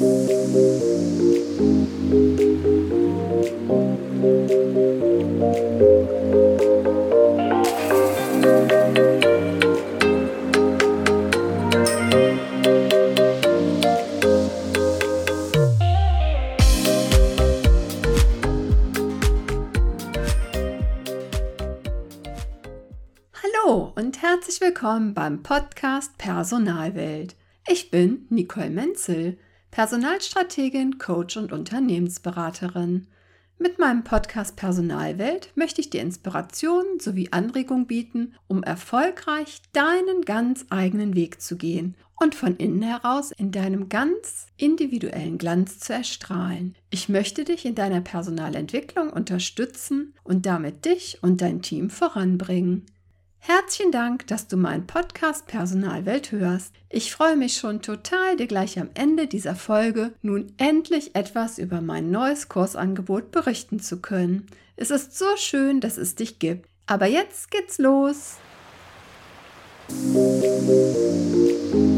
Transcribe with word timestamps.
und 0.00 0.06
herzlich 24.22 24.62
willkommen 24.62 25.12
beim 25.12 25.42
Podcast 25.42 26.16
Personalwelt. 26.16 27.36
Ich 27.68 27.90
bin 27.90 28.24
Nicole 28.30 28.70
Menzel, 28.70 29.36
Personalstrategin, 29.70 30.98
Coach 30.98 31.36
und 31.36 31.52
Unternehmensberaterin. 31.52 33.06
Mit 33.58 33.78
meinem 33.78 34.04
Podcast 34.04 34.56
Personalwelt 34.56 35.52
möchte 35.54 35.80
ich 35.80 35.90
dir 35.90 36.00
Inspiration 36.00 36.84
sowie 36.98 37.28
Anregung 37.30 37.86
bieten, 37.86 38.34
um 38.48 38.62
erfolgreich 38.62 39.60
deinen 39.72 40.22
ganz 40.22 40.64
eigenen 40.70 41.14
Weg 41.14 41.40
zu 41.42 41.56
gehen 41.56 41.94
und 42.18 42.34
von 42.34 42.56
innen 42.56 42.82
heraus 42.82 43.32
in 43.32 43.52
deinem 43.52 43.88
ganz 43.88 44.46
individuellen 44.56 45.38
Glanz 45.38 45.78
zu 45.78 45.92
erstrahlen. 45.92 46.74
Ich 46.90 47.08
möchte 47.08 47.44
dich 47.44 47.64
in 47.64 47.74
deiner 47.74 48.00
Personalentwicklung 48.00 49.10
unterstützen 49.10 50.14
und 50.24 50.46
damit 50.46 50.84
dich 50.84 51.18
und 51.22 51.40
dein 51.40 51.62
Team 51.62 51.90
voranbringen. 51.90 52.86
Herzlichen 53.42 53.90
Dank, 53.90 54.26
dass 54.26 54.48
du 54.48 54.58
meinen 54.58 54.86
Podcast 54.86 55.46
Personalwelt 55.46 56.30
hörst. 56.30 56.74
Ich 56.90 57.10
freue 57.10 57.36
mich 57.36 57.56
schon 57.56 57.80
total, 57.80 58.36
dir 58.36 58.46
gleich 58.46 58.78
am 58.78 58.90
Ende 58.92 59.26
dieser 59.26 59.56
Folge 59.56 60.12
nun 60.20 60.52
endlich 60.58 61.16
etwas 61.16 61.58
über 61.58 61.80
mein 61.80 62.10
neues 62.10 62.50
Kursangebot 62.50 63.32
berichten 63.32 63.80
zu 63.80 64.02
können. 64.02 64.46
Es 64.76 64.90
ist 64.90 65.16
so 65.16 65.24
schön, 65.36 65.80
dass 65.80 65.96
es 65.96 66.14
dich 66.14 66.38
gibt. 66.38 66.68
Aber 66.86 67.06
jetzt 67.06 67.50
geht's 67.50 67.78
los. 67.78 68.36
Bestimmt 69.88 71.89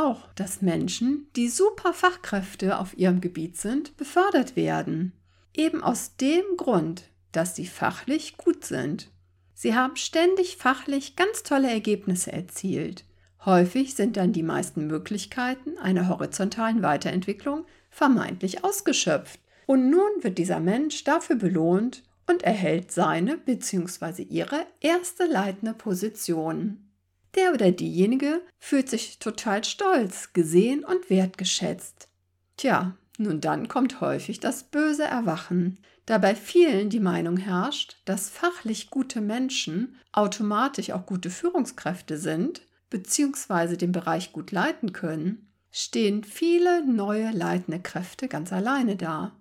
auch, 0.00 0.32
dass 0.34 0.62
Menschen, 0.62 1.26
die 1.36 1.48
super 1.48 1.92
Fachkräfte 1.92 2.78
auf 2.78 2.96
ihrem 2.96 3.20
Gebiet 3.20 3.56
sind, 3.56 3.96
befördert 3.96 4.56
werden. 4.56 5.12
Eben 5.54 5.82
aus 5.82 6.16
dem 6.16 6.44
Grund, 6.56 7.04
dass 7.32 7.56
sie 7.56 7.66
fachlich 7.66 8.36
gut 8.36 8.64
sind. 8.64 9.10
Sie 9.54 9.74
haben 9.74 9.96
ständig 9.96 10.56
fachlich 10.56 11.16
ganz 11.16 11.42
tolle 11.42 11.70
Ergebnisse 11.70 12.32
erzielt. 12.32 13.04
Häufig 13.44 13.94
sind 13.94 14.16
dann 14.16 14.32
die 14.32 14.42
meisten 14.42 14.86
Möglichkeiten 14.86 15.78
einer 15.78 16.08
horizontalen 16.08 16.82
Weiterentwicklung 16.82 17.64
vermeintlich 17.90 18.64
ausgeschöpft. 18.64 19.40
Und 19.66 19.90
nun 19.90 20.10
wird 20.22 20.38
dieser 20.38 20.60
Mensch 20.60 21.04
dafür 21.04 21.36
belohnt 21.36 22.02
und 22.26 22.42
erhält 22.42 22.92
seine 22.92 23.36
bzw. 23.38 24.22
ihre 24.22 24.66
erste 24.80 25.26
leitende 25.26 25.74
Position. 25.74 26.89
Der 27.34 27.52
oder 27.52 27.70
diejenige 27.70 28.42
fühlt 28.58 28.88
sich 28.88 29.18
total 29.18 29.64
stolz, 29.64 30.32
gesehen 30.32 30.84
und 30.84 31.10
wertgeschätzt. 31.10 32.08
Tja, 32.56 32.96
nun 33.18 33.40
dann 33.40 33.68
kommt 33.68 34.00
häufig 34.00 34.40
das 34.40 34.64
böse 34.64 35.04
Erwachen, 35.04 35.78
da 36.06 36.18
bei 36.18 36.34
vielen 36.34 36.90
die 36.90 37.00
Meinung 37.00 37.36
herrscht, 37.36 38.00
dass 38.04 38.30
fachlich 38.30 38.90
gute 38.90 39.20
Menschen 39.20 39.96
automatisch 40.12 40.90
auch 40.90 41.06
gute 41.06 41.30
Führungskräfte 41.30 42.18
sind 42.18 42.62
bzw. 42.90 43.76
den 43.76 43.92
Bereich 43.92 44.32
gut 44.32 44.50
leiten 44.50 44.92
können, 44.92 45.52
stehen 45.70 46.24
viele 46.24 46.84
neue 46.84 47.30
leitende 47.30 47.78
Kräfte 47.78 48.26
ganz 48.26 48.52
alleine 48.52 48.96
da. 48.96 49.36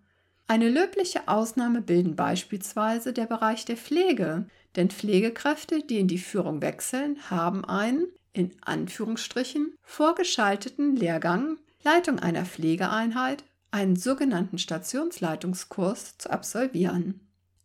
Eine 0.50 0.68
löbliche 0.68 1.28
Ausnahme 1.28 1.80
bilden 1.84 2.16
beispielsweise 2.16 3.14
der 3.14 3.28
Bereich 3.28 3.66
der 3.66 3.78
Pflege, 3.78 4.48
denn 4.76 4.90
Pflegekräfte, 4.90 5.84
die 5.84 6.00
in 6.00 6.08
die 6.08 6.18
Führung 6.18 6.64
wechseln, 6.64 7.20
haben 7.30 7.64
einen, 7.66 8.08
in 8.34 8.54
Anführungsstrichen, 8.62 9.76
vorgeschalteten 9.84 10.96
Lehrgang 10.96 11.58
Leitung 11.84 12.18
einer 12.18 12.46
Pflegeeinheit, 12.46 13.44
einen 13.70 13.96
sogenannten 13.96 14.58
Stationsleitungskurs 14.58 16.18
zu 16.18 16.32
absolvieren. 16.32 17.20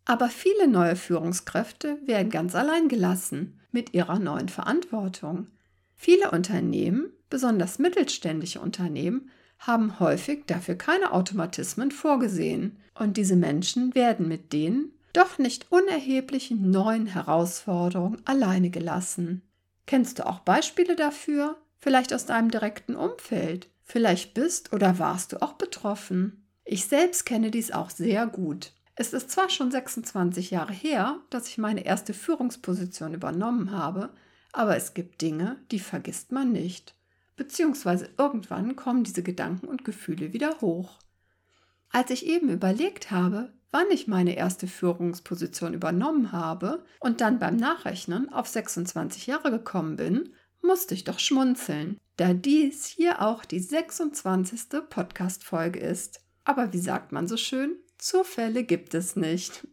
Aber 0.05 0.29
viele 0.29 0.67
neue 0.67 0.95
Führungskräfte 0.95 1.97
werden 2.05 2.29
ganz 2.29 2.53
allein 2.53 2.87
gelassen 2.87 3.59
mit 3.71 3.95
ihrer 3.95 4.19
neuen 4.19 4.47
Verantwortung. 4.47 5.47
Viele 5.95 6.29
Unternehmen, 6.29 7.11
besonders 7.31 7.79
mittelständische 7.79 8.61
Unternehmen, 8.61 9.31
haben 9.59 9.99
häufig 9.99 10.45
dafür 10.47 10.75
keine 10.75 11.11
Automatismen 11.11 11.91
vorgesehen 11.91 12.77
und 12.93 13.17
diese 13.17 13.35
Menschen 13.35 13.95
werden 13.95 14.27
mit 14.27 14.53
denen 14.53 14.91
doch 15.13 15.37
nicht 15.37 15.71
unerheblichen 15.71 16.71
neuen 16.71 17.07
Herausforderungen 17.07 18.21
alleine 18.25 18.69
gelassen. 18.69 19.41
Kennst 19.85 20.19
du 20.19 20.25
auch 20.25 20.39
Beispiele 20.39 20.95
dafür? 20.95 21.57
Vielleicht 21.77 22.13
aus 22.13 22.25
deinem 22.25 22.51
direkten 22.51 22.95
Umfeld? 22.95 23.69
Vielleicht 23.83 24.33
bist 24.33 24.73
oder 24.73 24.99
warst 24.99 25.31
du 25.31 25.41
auch 25.41 25.53
betroffen? 25.53 26.45
Ich 26.65 26.85
selbst 26.85 27.25
kenne 27.25 27.51
dies 27.51 27.71
auch 27.71 27.91
sehr 27.91 28.25
gut. 28.25 28.71
Es 28.95 29.13
ist 29.13 29.29
zwar 29.29 29.49
schon 29.49 29.71
26 29.71 30.51
Jahre 30.51 30.73
her, 30.73 31.19
dass 31.29 31.47
ich 31.47 31.57
meine 31.57 31.85
erste 31.85 32.13
Führungsposition 32.13 33.13
übernommen 33.13 33.71
habe, 33.71 34.09
aber 34.51 34.75
es 34.75 34.93
gibt 34.93 35.21
Dinge, 35.21 35.57
die 35.71 35.79
vergisst 35.79 36.31
man 36.31 36.51
nicht. 36.51 36.95
Beziehungsweise 37.35 38.09
irgendwann 38.17 38.75
kommen 38.75 39.03
diese 39.03 39.23
Gedanken 39.23 39.67
und 39.67 39.85
Gefühle 39.85 40.33
wieder 40.33 40.61
hoch. 40.61 40.99
Als 41.89 42.09
ich 42.11 42.25
eben 42.25 42.49
überlegt 42.49 43.11
habe, 43.11 43.53
wann 43.71 43.89
ich 43.91 44.07
meine 44.07 44.35
erste 44.35 44.67
Führungsposition 44.67 45.73
übernommen 45.73 46.31
habe 46.31 46.85
und 46.99 47.21
dann 47.21 47.39
beim 47.39 47.57
Nachrechnen 47.57 48.31
auf 48.31 48.47
26 48.47 49.27
Jahre 49.27 49.51
gekommen 49.51 49.95
bin, 49.97 50.33
musste 50.61 50.93
ich 50.93 51.03
doch 51.03 51.19
schmunzeln, 51.19 51.97
da 52.17 52.33
dies 52.33 52.85
hier 52.85 53.21
auch 53.21 53.45
die 53.45 53.59
26. 53.59 54.81
Podcast-Folge 54.89 55.79
ist. 55.79 56.21
Aber 56.43 56.71
wie 56.73 56.79
sagt 56.79 57.11
man 57.11 57.27
so 57.27 57.37
schön? 57.37 57.75
Zufälle 57.97 58.63
gibt 58.63 58.93
es 58.93 59.15
nicht. 59.15 59.67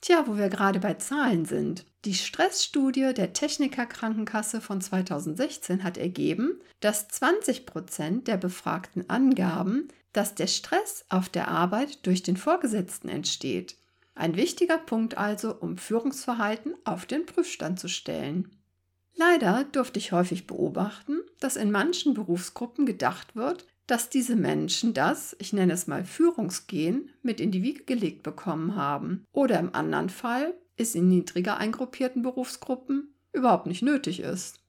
Tja, 0.00 0.24
wo 0.26 0.36
wir 0.36 0.48
gerade 0.48 0.78
bei 0.78 0.94
Zahlen 0.94 1.44
sind. 1.44 1.86
Die 2.04 2.14
Stressstudie 2.14 3.12
der 3.12 3.32
Techniker 3.32 3.84
Krankenkasse 3.84 4.60
von 4.60 4.80
2016 4.80 5.82
hat 5.82 5.98
ergeben, 5.98 6.60
dass 6.80 7.08
20 7.08 7.66
Prozent 7.66 8.28
der 8.28 8.36
Befragten 8.36 9.10
angaben, 9.10 9.88
dass 10.12 10.34
der 10.34 10.46
Stress 10.46 11.04
auf 11.08 11.28
der 11.28 11.48
Arbeit 11.48 12.06
durch 12.06 12.22
den 12.22 12.36
Vorgesetzten 12.36 13.08
entsteht. 13.08 13.76
Ein 14.14 14.36
wichtiger 14.36 14.78
Punkt 14.78 15.18
also, 15.18 15.54
um 15.54 15.76
Führungsverhalten 15.76 16.74
auf 16.84 17.04
den 17.04 17.26
Prüfstand 17.26 17.80
zu 17.80 17.88
stellen. 17.88 18.50
Leider 19.14 19.64
durfte 19.64 19.98
ich 19.98 20.12
häufig 20.12 20.46
beobachten, 20.46 21.18
dass 21.40 21.56
in 21.56 21.72
manchen 21.72 22.14
Berufsgruppen 22.14 22.86
gedacht 22.86 23.34
wird, 23.34 23.66
dass 23.88 24.10
diese 24.10 24.36
Menschen 24.36 24.94
das, 24.94 25.34
ich 25.40 25.52
nenne 25.52 25.72
es 25.72 25.88
mal 25.88 26.04
Führungsgehen, 26.04 27.10
mit 27.22 27.40
in 27.40 27.50
die 27.50 27.62
Wiege 27.62 27.84
gelegt 27.84 28.22
bekommen 28.22 28.76
haben. 28.76 29.24
Oder 29.32 29.58
im 29.58 29.74
anderen 29.74 30.10
Fall 30.10 30.54
es 30.78 30.94
in 30.94 31.08
niedriger 31.08 31.58
eingruppierten 31.58 32.22
Berufsgruppen 32.22 33.14
überhaupt 33.32 33.66
nicht 33.66 33.82
nötig 33.82 34.20
ist. 34.20 34.60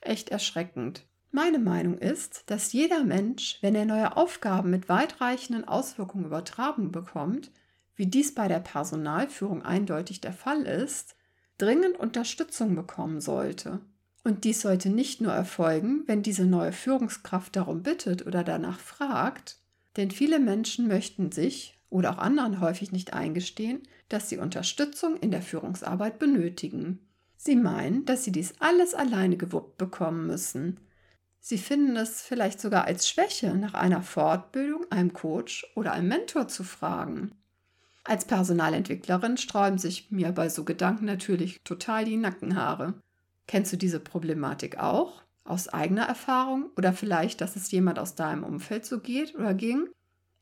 Echt 0.00 0.28
erschreckend. 0.28 1.06
Meine 1.30 1.58
Meinung 1.58 1.98
ist, 1.98 2.44
dass 2.46 2.72
jeder 2.72 3.02
Mensch, 3.02 3.58
wenn 3.60 3.74
er 3.74 3.86
neue 3.86 4.16
Aufgaben 4.16 4.70
mit 4.70 4.88
weitreichenden 4.88 5.66
Auswirkungen 5.66 6.26
übertragen 6.26 6.92
bekommt, 6.92 7.50
wie 7.96 8.06
dies 8.06 8.34
bei 8.34 8.46
der 8.46 8.60
Personalführung 8.60 9.62
eindeutig 9.62 10.20
der 10.20 10.32
Fall 10.32 10.62
ist, 10.62 11.16
dringend 11.58 11.98
Unterstützung 11.98 12.74
bekommen 12.74 13.20
sollte. 13.20 13.80
Und 14.22 14.44
dies 14.44 14.60
sollte 14.60 14.90
nicht 14.90 15.20
nur 15.20 15.32
erfolgen, 15.32 16.04
wenn 16.06 16.22
diese 16.22 16.46
neue 16.46 16.72
Führungskraft 16.72 17.56
darum 17.56 17.82
bittet 17.82 18.26
oder 18.26 18.42
danach 18.42 18.78
fragt, 18.78 19.58
denn 19.96 20.10
viele 20.10 20.38
Menschen 20.38 20.88
möchten 20.88 21.30
sich 21.30 21.78
oder 21.94 22.10
auch 22.10 22.18
anderen 22.18 22.60
häufig 22.60 22.92
nicht 22.92 23.14
eingestehen, 23.14 23.82
dass 24.08 24.28
sie 24.28 24.38
Unterstützung 24.38 25.16
in 25.16 25.30
der 25.30 25.42
Führungsarbeit 25.42 26.18
benötigen. 26.18 26.98
Sie 27.36 27.56
meinen, 27.56 28.04
dass 28.04 28.24
sie 28.24 28.32
dies 28.32 28.54
alles 28.58 28.94
alleine 28.94 29.36
gewuppt 29.36 29.78
bekommen 29.78 30.26
müssen, 30.26 30.80
Sie 31.46 31.58
finden 31.58 31.94
es 31.96 32.22
vielleicht 32.22 32.58
sogar 32.58 32.86
als 32.86 33.06
Schwäche, 33.06 33.54
nach 33.54 33.74
einer 33.74 34.00
Fortbildung, 34.00 34.90
einem 34.90 35.12
Coach 35.12 35.70
oder 35.74 35.92
einem 35.92 36.08
Mentor 36.08 36.48
zu 36.48 36.64
fragen. 36.64 37.32
Als 38.02 38.24
Personalentwicklerin 38.24 39.36
sträuben 39.36 39.76
sich 39.76 40.10
mir 40.10 40.32
bei 40.32 40.48
so 40.48 40.64
Gedanken 40.64 41.04
natürlich 41.04 41.60
total 41.62 42.06
die 42.06 42.16
Nackenhaare. 42.16 42.94
Kennst 43.46 43.74
du 43.74 43.76
diese 43.76 44.00
Problematik 44.00 44.78
auch? 44.78 45.22
Aus 45.44 45.68
eigener 45.68 46.06
Erfahrung 46.06 46.70
oder 46.78 46.94
vielleicht, 46.94 47.42
dass 47.42 47.56
es 47.56 47.70
jemand 47.70 47.98
aus 47.98 48.14
deinem 48.14 48.42
Umfeld 48.42 48.86
so 48.86 49.00
geht 49.00 49.34
oder 49.34 49.52
ging? 49.52 49.90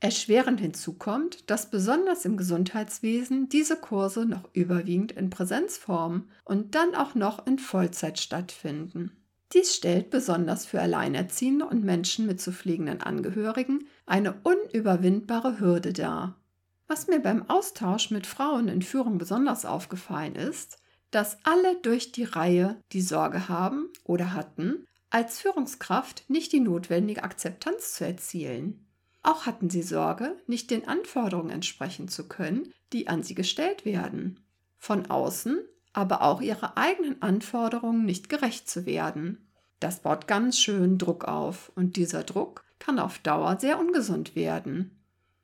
Erschwerend 0.02 0.58
hinzu 0.58 0.94
kommt, 0.94 1.48
dass 1.48 1.70
besonders 1.70 2.24
im 2.24 2.36
Gesundheitswesen 2.36 3.48
diese 3.48 3.76
Kurse 3.76 4.26
noch 4.26 4.48
überwiegend 4.52 5.12
in 5.12 5.30
Präsenzform 5.30 6.28
und 6.44 6.74
dann 6.74 6.96
auch 6.96 7.14
noch 7.14 7.46
in 7.46 7.60
Vollzeit 7.60 8.18
stattfinden. 8.18 9.12
Dies 9.52 9.76
stellt 9.76 10.10
besonders 10.10 10.66
für 10.66 10.80
Alleinerziehende 10.80 11.66
und 11.66 11.84
Menschen 11.84 12.26
mit 12.26 12.40
zu 12.40 12.50
pflegenden 12.50 13.00
Angehörigen 13.00 13.86
eine 14.04 14.34
unüberwindbare 14.42 15.60
Hürde 15.60 15.92
dar. 15.92 16.34
Was 16.88 17.06
mir 17.06 17.20
beim 17.20 17.48
Austausch 17.48 18.10
mit 18.10 18.26
Frauen 18.26 18.66
in 18.66 18.82
Führung 18.82 19.18
besonders 19.18 19.64
aufgefallen 19.64 20.34
ist, 20.34 20.78
dass 21.12 21.38
alle 21.44 21.76
durch 21.80 22.10
die 22.10 22.24
Reihe 22.24 22.74
die 22.90 23.02
Sorge 23.02 23.48
haben 23.48 23.88
oder 24.02 24.34
hatten, 24.34 24.84
als 25.10 25.38
Führungskraft 25.38 26.28
nicht 26.28 26.50
die 26.50 26.58
notwendige 26.58 27.22
Akzeptanz 27.22 27.94
zu 27.94 28.04
erzielen. 28.04 28.88
Auch 29.22 29.46
hatten 29.46 29.70
sie 29.70 29.82
Sorge, 29.82 30.36
nicht 30.46 30.70
den 30.70 30.88
Anforderungen 30.88 31.50
entsprechen 31.50 32.08
zu 32.08 32.28
können, 32.28 32.72
die 32.92 33.08
an 33.08 33.22
sie 33.22 33.34
gestellt 33.34 33.84
werden. 33.84 34.40
Von 34.78 35.06
außen, 35.06 35.60
aber 35.92 36.22
auch 36.22 36.40
ihre 36.40 36.76
eigenen 36.76 37.22
Anforderungen 37.22 38.04
nicht 38.04 38.28
gerecht 38.28 38.68
zu 38.68 38.86
werden. 38.86 39.48
Das 39.78 40.00
baut 40.00 40.26
ganz 40.26 40.58
schön 40.58 40.98
Druck 40.98 41.24
auf 41.24 41.70
und 41.74 41.96
dieser 41.96 42.24
Druck 42.24 42.64
kann 42.78 42.98
auf 42.98 43.18
Dauer 43.18 43.58
sehr 43.60 43.78
ungesund 43.78 44.34
werden. 44.34 44.98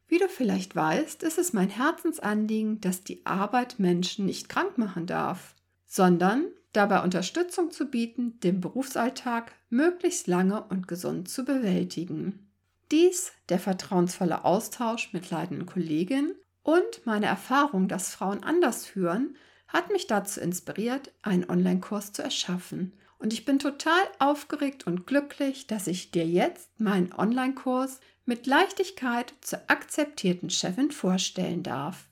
Wie 0.08 0.18
du 0.18 0.28
vielleicht 0.28 0.74
weißt, 0.74 1.22
ist 1.22 1.38
es 1.38 1.52
mein 1.52 1.68
Herzensanliegen, 1.68 2.80
dass 2.80 3.04
die 3.04 3.24
Arbeit 3.26 3.78
Menschen 3.78 4.26
nicht 4.26 4.48
krank 4.48 4.78
machen 4.78 5.06
darf, 5.06 5.54
sondern 5.86 6.46
dabei 6.72 7.02
Unterstützung 7.02 7.70
zu 7.70 7.86
bieten, 7.86 8.40
den 8.40 8.60
Berufsalltag 8.60 9.52
möglichst 9.68 10.26
lange 10.26 10.64
und 10.64 10.88
gesund 10.88 11.28
zu 11.28 11.44
bewältigen. 11.44 12.47
Dies, 12.90 13.32
der 13.48 13.58
vertrauensvolle 13.58 14.44
Austausch 14.44 15.12
mit 15.12 15.30
leidenden 15.30 15.66
Kolleginnen 15.66 16.34
und 16.62 17.04
meine 17.04 17.26
Erfahrung, 17.26 17.88
dass 17.88 18.14
Frauen 18.14 18.42
anders 18.42 18.86
führen, 18.86 19.36
hat 19.68 19.92
mich 19.92 20.06
dazu 20.06 20.40
inspiriert, 20.40 21.12
einen 21.22 21.48
Online-Kurs 21.48 22.12
zu 22.12 22.22
erschaffen. 22.22 22.94
Und 23.18 23.32
ich 23.32 23.44
bin 23.44 23.58
total 23.58 24.00
aufgeregt 24.18 24.86
und 24.86 25.06
glücklich, 25.06 25.66
dass 25.66 25.86
ich 25.86 26.10
dir 26.10 26.26
jetzt 26.26 26.80
meinen 26.80 27.12
Online-Kurs 27.12 28.00
mit 28.24 28.46
Leichtigkeit 28.46 29.34
zur 29.40 29.60
akzeptierten 29.66 30.50
Chefin 30.50 30.90
vorstellen 30.90 31.62
darf. 31.62 32.08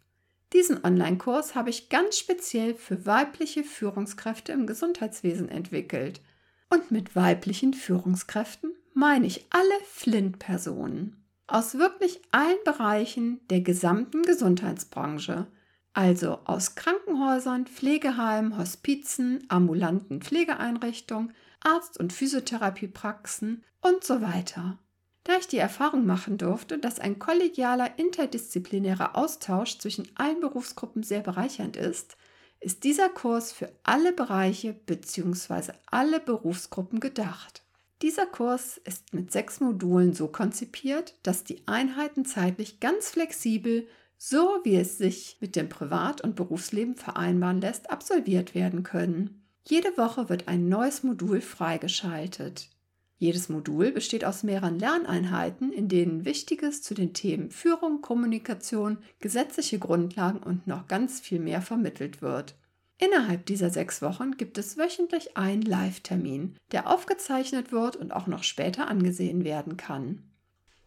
Diesen 0.53 0.85
Online-Kurs 0.85 1.55
habe 1.55 1.71
ich 1.71 1.89
ganz 1.89 2.19
speziell 2.19 2.75
für 2.75 3.07
weibliche 3.07 3.65
Führungskräfte 3.65 4.53
im 4.53 4.67
Gesundheitswesen 4.67 5.49
entwickelt. 5.49 6.21
Und 6.69 6.91
mit 6.91 7.15
weiblichen 7.15 7.75
Führungskräften 7.75 8.73
meine 8.97 9.27
ich 9.27 9.45
alle 9.51 9.79
Flint-Personen 9.85 11.23
aus 11.47 11.77
wirklich 11.77 12.23
allen 12.33 12.57
Bereichen 12.65 13.41
der 13.51 13.61
gesamten 13.61 14.23
Gesundheitsbranche, 14.23 15.47
also 15.93 16.39
aus 16.45 16.77
Krankenhäusern, 16.77 17.67
Pflegeheimen, 17.67 18.57
Hospizen, 18.57 19.45
ambulanten 19.49 20.23
Pflegeeinrichtungen, 20.23 21.35
Arzt- 21.61 22.01
und 22.01 22.15
Physiotherapiepraxen 22.15 23.65
und 23.83 24.03
so 24.03 24.23
weiter. 24.23 24.79
Da 25.25 25.37
ich 25.37 25.47
die 25.47 25.59
Erfahrung 25.59 26.07
machen 26.07 26.39
durfte, 26.39 26.79
dass 26.79 26.99
ein 26.99 27.19
kollegialer 27.19 27.99
interdisziplinärer 27.99 29.15
Austausch 29.15 29.77
zwischen 29.79 30.09
allen 30.15 30.41
Berufsgruppen 30.41 31.03
sehr 31.03 31.21
bereichernd 31.21 31.77
ist, 31.77 32.17
ist 32.61 32.83
dieser 32.83 33.11
Kurs 33.11 33.53
für 33.53 33.71
alle 33.83 34.15
Bereiche 34.15 34.73
bzw. 34.73 35.73
alle 35.85 36.19
Berufsgruppen 36.19 36.99
gedacht. 36.99 37.66
Dieser 38.03 38.27
Kurs 38.27 38.77
ist 38.85 39.15
mit 39.15 39.33
sechs 39.33 39.61
Modulen 39.61 40.13
so 40.13 40.29
konzipiert, 40.29 41.15
dass 41.23 41.45
die 41.45 41.67
Einheiten 41.67 42.27
zeitlich 42.27 42.79
ganz 42.79 43.09
flexibel, 43.09 43.89
so 44.19 44.61
wie 44.65 44.77
es 44.77 44.99
sich 44.99 45.39
mit 45.41 45.57
dem 45.57 45.69
Privat- 45.69 46.21
und 46.21 46.37
Berufsleben 46.37 46.95
vereinbaren 46.95 47.61
lässt, 47.61 47.91
absolviert 47.91 48.55
werden 48.55 48.83
können. 48.83 49.43
Jede 49.65 49.97
Woche 49.97 50.29
wird 50.29 50.47
ein 50.47 50.69
neues 50.69 51.03
Modul 51.03 51.41
freigeschaltet. 51.41 52.69
Jedes 53.19 53.49
Modul 53.49 53.93
besteht 53.93 54.27
aus 54.27 54.43
mehreren 54.43 54.79
Lerneinheiten, 54.79 55.73
in 55.73 55.89
denen 55.89 56.27
Wichtiges 56.27 56.83
zu 56.83 56.93
den 56.93 57.15
Themen 57.15 57.51
Führung, 57.51 58.03
Kommunikation, 58.03 58.99
gesetzliche 59.21 59.79
Grundlagen 59.79 60.41
und 60.41 60.67
noch 60.67 60.87
ganz 60.87 61.21
viel 61.21 61.41
mehr 61.41 61.63
vermittelt 61.63 62.21
wird. 62.21 62.55
Innerhalb 62.99 63.45
dieser 63.47 63.71
sechs 63.71 64.01
Wochen 64.01 64.39
gibt 64.39 64.57
es 64.57 64.79
wöchentlich 64.79 65.37
einen 65.37 65.63
Live-Termin, 65.63 66.57
der 66.73 66.89
aufgezeichnet 66.89 67.73
wird 67.73 67.97
und 67.97 68.13
auch 68.13 68.27
noch 68.27 68.43
später 68.43 68.89
angesehen 68.89 69.45
werden 69.45 69.77
kann. 69.77 70.23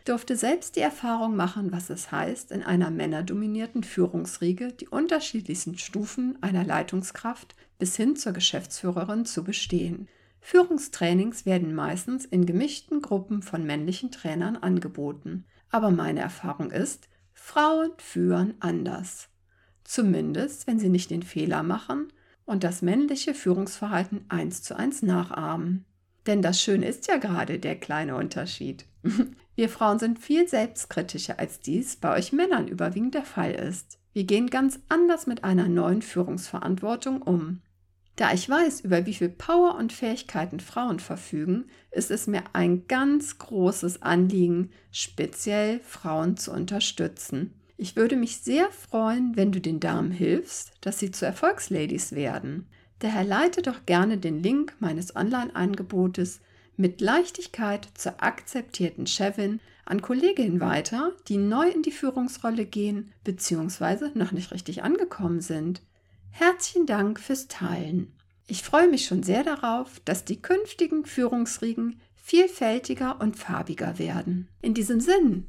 Ich 0.00 0.04
durfte 0.04 0.36
selbst 0.36 0.76
die 0.76 0.80
Erfahrung 0.80 1.36
machen, 1.36 1.72
was 1.72 1.88
es 1.88 2.12
heißt, 2.12 2.52
in 2.52 2.62
einer 2.62 2.90
männerdominierten 2.90 3.84
Führungsriege 3.84 4.74
die 4.74 4.88
unterschiedlichsten 4.88 5.78
Stufen 5.78 6.36
einer 6.42 6.64
Leitungskraft 6.64 7.54
bis 7.78 7.96
hin 7.96 8.14
zur 8.14 8.32
Geschäftsführerin 8.32 9.24
zu 9.24 9.42
bestehen. 9.42 10.06
Führungstrainings 10.44 11.46
werden 11.46 11.72
meistens 11.72 12.24
in 12.24 12.44
gemischten 12.44 13.00
Gruppen 13.00 13.42
von 13.42 13.64
männlichen 13.64 14.10
Trainern 14.10 14.56
angeboten. 14.56 15.44
Aber 15.70 15.90
meine 15.90 16.20
Erfahrung 16.20 16.72
ist, 16.72 17.08
Frauen 17.32 17.92
führen 17.96 18.54
anders. 18.60 19.28
Zumindest, 19.84 20.66
wenn 20.66 20.78
sie 20.78 20.88
nicht 20.88 21.10
den 21.10 21.22
Fehler 21.22 21.62
machen 21.62 22.12
und 22.44 22.64
das 22.64 22.82
männliche 22.82 23.34
Führungsverhalten 23.34 24.24
eins 24.28 24.62
zu 24.62 24.76
eins 24.76 25.02
nachahmen. 25.02 25.84
Denn 26.26 26.42
das 26.42 26.60
Schöne 26.60 26.86
ist 26.86 27.06
ja 27.06 27.16
gerade 27.16 27.58
der 27.58 27.76
kleine 27.76 28.16
Unterschied. 28.16 28.84
Wir 29.54 29.68
Frauen 29.68 29.98
sind 29.98 30.18
viel 30.18 30.48
selbstkritischer, 30.48 31.38
als 31.38 31.60
dies 31.60 31.96
bei 31.96 32.16
euch 32.16 32.32
Männern 32.32 32.68
überwiegend 32.68 33.14
der 33.14 33.24
Fall 33.24 33.52
ist. 33.52 33.98
Wir 34.12 34.24
gehen 34.24 34.50
ganz 34.50 34.80
anders 34.88 35.26
mit 35.26 35.44
einer 35.44 35.68
neuen 35.68 36.02
Führungsverantwortung 36.02 37.22
um. 37.22 37.62
Da 38.16 38.32
ich 38.32 38.48
weiß, 38.48 38.82
über 38.82 39.06
wie 39.06 39.14
viel 39.14 39.30
Power 39.30 39.76
und 39.76 39.92
Fähigkeiten 39.92 40.60
Frauen 40.60 41.00
verfügen, 41.00 41.64
ist 41.90 42.10
es 42.10 42.26
mir 42.26 42.42
ein 42.52 42.86
ganz 42.86 43.38
großes 43.38 44.02
Anliegen, 44.02 44.70
speziell 44.90 45.80
Frauen 45.80 46.36
zu 46.36 46.52
unterstützen. 46.52 47.54
Ich 47.78 47.96
würde 47.96 48.16
mich 48.16 48.38
sehr 48.38 48.70
freuen, 48.70 49.34
wenn 49.34 49.50
du 49.50 49.60
den 49.60 49.80
Damen 49.80 50.12
hilfst, 50.12 50.72
dass 50.82 50.98
sie 50.98 51.10
zu 51.10 51.24
Erfolgsladies 51.24 52.12
werden. 52.12 52.66
Daher 52.98 53.24
leite 53.24 53.62
doch 53.62 53.86
gerne 53.86 54.18
den 54.18 54.40
Link 54.40 54.74
meines 54.78 55.16
Online-Angebotes 55.16 56.40
mit 56.76 57.00
Leichtigkeit 57.00 57.88
zur 57.94 58.22
akzeptierten 58.22 59.06
Chefin 59.06 59.58
an 59.84 60.02
Kolleginnen 60.02 60.60
weiter, 60.60 61.12
die 61.28 61.38
neu 61.38 61.68
in 61.68 61.82
die 61.82 61.90
Führungsrolle 61.90 62.66
gehen 62.66 63.10
bzw. 63.24 64.10
noch 64.14 64.32
nicht 64.32 64.52
richtig 64.52 64.82
angekommen 64.82 65.40
sind. 65.40 65.82
Herzlichen 66.32 66.86
Dank 66.86 67.20
fürs 67.20 67.46
Teilen. 67.46 68.16
Ich 68.46 68.62
freue 68.62 68.88
mich 68.88 69.04
schon 69.04 69.22
sehr 69.22 69.44
darauf, 69.44 70.00
dass 70.04 70.24
die 70.24 70.40
künftigen 70.40 71.04
Führungsriegen 71.04 72.00
vielfältiger 72.14 73.20
und 73.20 73.36
farbiger 73.36 73.98
werden. 73.98 74.48
In 74.62 74.72
diesem 74.72 75.00
Sinn, 75.00 75.48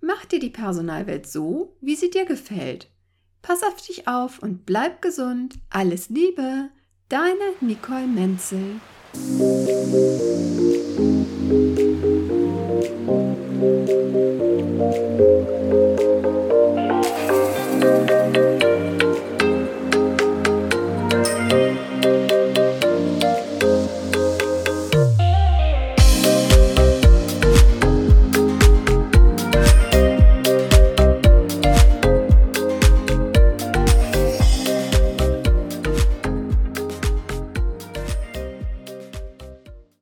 mach 0.00 0.24
dir 0.24 0.40
die 0.40 0.50
Personalwelt 0.50 1.26
so, 1.26 1.76
wie 1.80 1.96
sie 1.96 2.10
dir 2.10 2.24
gefällt. 2.24 2.88
Pass 3.42 3.62
auf 3.62 3.76
dich 3.86 4.08
auf 4.08 4.38
und 4.38 4.64
bleib 4.64 5.02
gesund. 5.02 5.58
Alles 5.68 6.08
Liebe, 6.08 6.70
deine 7.08 7.52
Nicole 7.60 8.06
Menzel. 8.06 8.80